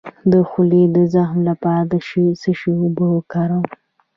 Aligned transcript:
د 0.31 0.33
خولې 0.49 0.83
د 0.95 0.97
زخم 1.13 1.39
لپاره 1.49 1.81
د 1.91 1.93
څه 2.41 2.51
شي 2.59 2.71
اوبه 2.81 3.05
وکاروم؟ 3.15 3.65